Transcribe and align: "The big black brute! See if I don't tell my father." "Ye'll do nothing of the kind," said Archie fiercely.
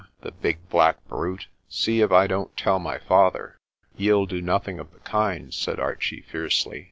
"The 0.21 0.31
big 0.31 0.67
black 0.67 1.07
brute! 1.07 1.45
See 1.69 2.01
if 2.01 2.11
I 2.11 2.25
don't 2.25 2.57
tell 2.57 2.79
my 2.79 2.97
father." 2.97 3.59
"Ye'll 3.95 4.25
do 4.25 4.41
nothing 4.41 4.79
of 4.79 4.91
the 4.93 4.99
kind," 5.01 5.53
said 5.53 5.79
Archie 5.79 6.21
fiercely. 6.21 6.79